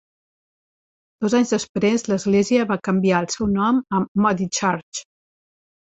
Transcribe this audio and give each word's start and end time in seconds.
Dos 1.25 1.35
anys 1.39 1.51
després, 1.55 2.05
l'església 2.11 2.65
va 2.73 2.79
canviar 2.89 3.23
el 3.25 3.29
seu 3.37 3.53
nom 3.59 3.85
a 3.99 4.03
"Moody 4.23 4.49
Church". 4.61 5.03